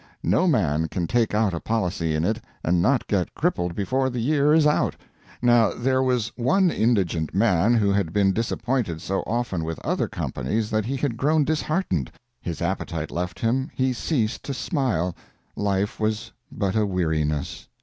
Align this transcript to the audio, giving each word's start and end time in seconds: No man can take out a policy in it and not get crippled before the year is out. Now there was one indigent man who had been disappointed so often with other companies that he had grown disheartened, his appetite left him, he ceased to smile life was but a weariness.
No 0.23 0.47
man 0.47 0.87
can 0.87 1.05
take 1.05 1.35
out 1.35 1.53
a 1.53 1.59
policy 1.59 2.15
in 2.15 2.23
it 2.25 2.41
and 2.63 2.81
not 2.81 3.05
get 3.05 3.35
crippled 3.35 3.75
before 3.75 4.09
the 4.09 4.19
year 4.19 4.51
is 4.51 4.65
out. 4.65 4.95
Now 5.43 5.73
there 5.75 6.01
was 6.01 6.31
one 6.35 6.71
indigent 6.71 7.35
man 7.35 7.75
who 7.75 7.91
had 7.93 8.11
been 8.11 8.33
disappointed 8.33 8.99
so 8.99 9.19
often 9.27 9.63
with 9.63 9.77
other 9.85 10.07
companies 10.07 10.71
that 10.71 10.85
he 10.85 10.97
had 10.97 11.17
grown 11.17 11.43
disheartened, 11.43 12.11
his 12.41 12.63
appetite 12.63 13.11
left 13.11 13.37
him, 13.41 13.69
he 13.75 13.93
ceased 13.93 14.41
to 14.45 14.55
smile 14.55 15.15
life 15.55 15.99
was 15.99 16.31
but 16.51 16.75
a 16.75 16.83
weariness. 16.87 17.67